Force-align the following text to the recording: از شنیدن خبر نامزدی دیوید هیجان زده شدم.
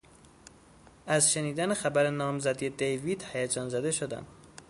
از 1.07 1.33
شنیدن 1.33 1.73
خبر 1.73 2.09
نامزدی 2.09 2.69
دیوید 2.69 3.23
هیجان 3.33 3.69
زده 3.69 3.91
شدم. 3.91 4.25